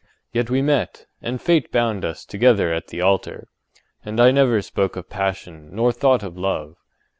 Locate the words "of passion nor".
4.95-5.91